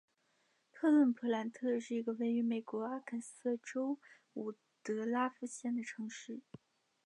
[0.71, 3.99] 科顿普兰特是一个位于美国阿肯色州
[4.33, 6.41] 伍德拉夫县的城市。